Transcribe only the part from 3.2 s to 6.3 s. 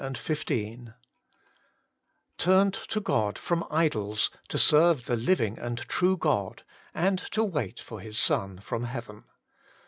from idols to serve the living and true